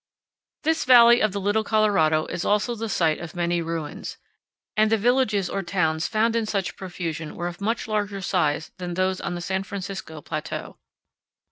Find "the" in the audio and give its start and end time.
1.31-1.39, 2.73-2.89, 4.91-4.97, 9.35-9.41